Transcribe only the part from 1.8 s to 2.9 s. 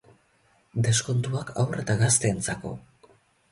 eta gazteentzako